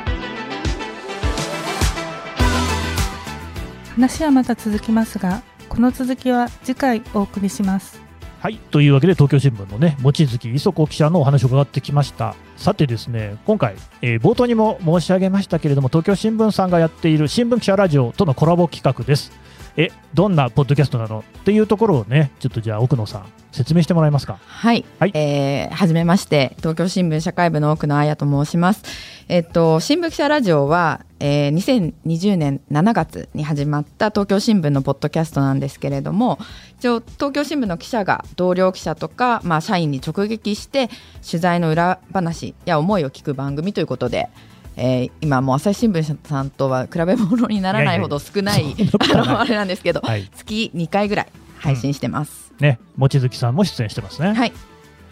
[3.98, 8.00] 話はまた続きますがこの続きは次回お送りします
[8.40, 8.58] はい。
[8.70, 12.36] というわけで、東京新聞のね、望月磯子記者のお話を伺ってきました。
[12.56, 19.32] さてですね、今回、えー冒頭にも申し上げましたけれども、東京新聞さんがやっている新聞記者ラジオとのコラボ企画です。
[19.76, 21.26] え、どんなポッドキャストなの？
[21.40, 24.38] っていうところをね、ちょっとじゃあ奥野さん、説明してもらえますか？
[24.46, 28.84] はい、はいえーはじめまして東京新聞社会部の奥野彩と申します。
[29.30, 36.38] えっと新聞記者ラジオは、えー2020年7月に始まった東京新聞のポッドキャストなんですけれども
[36.80, 40.90] 一応東京新聞の記者が同僚記者とか、まあ、社員に直撃して
[41.26, 44.30] 取材の裏話や思いを聞く番組ということで、
[44.76, 48.76] えー今もう朝日新聞さんとは比べ物にならないほど少ない
[49.14, 50.30] あのあれなんですけど、はい。
[50.36, 52.54] 月2回ぐらい配信してます。
[52.60, 54.30] ね、望月さんも出演してますね。
[54.30, 54.54] はい、はい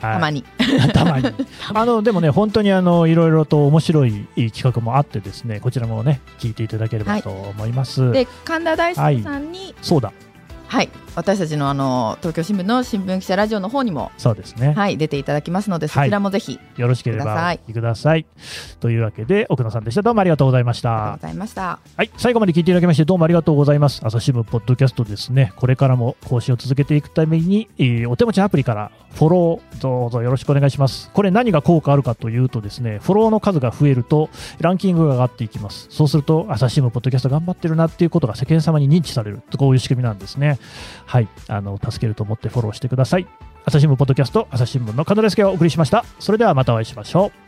[0.01, 0.43] たまに。
[0.93, 1.33] たまに。
[1.73, 8.11] あの、でもね、本当にあの、いろいろと面白い企画もあってですね、こちらもね、聞いていただければと思います。
[8.11, 10.11] で神田大輔さんに、そうだ、
[10.67, 14.73] はい、私たちのあの東京新聞の新聞記者ラジオの方にも、そうですね。
[14.73, 18.25] はい、出ていただきますので、そちらもぜひ、よろしければお聞きください。
[18.81, 20.01] というわけで、奥野さんでした。
[20.01, 21.27] どうもありがとうございましたありがとうご。
[21.27, 21.79] ざいました。
[21.95, 24.01] はい、最後まで聞いていただきましてどうもありがとうございます。
[24.03, 31.09] 朝日新聞ポッドキャストですね、これからも更新を続けていくために、えーお手持ちアプリからフォローどうぞよろしくお願いします。
[31.11, 35.87] これ何が効果あるかというとですね、フォローの数が増えるとランキングが上がっていきます。
[35.89, 40.59] そうすると朝日新聞ポッドキャスト頑張ってるなっていうことが世間様に認知されるとこういう仕組みなんですね。
[41.05, 43.27] はい、あの助けると思ってフォローしてください。
[43.65, 46.05] 朝日新聞ポッドキャスト朝日新聞の門出助がお送りしました。
[46.19, 47.44] それではまたお会いしましょう。